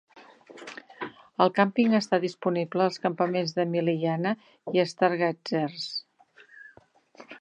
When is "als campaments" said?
2.87-3.53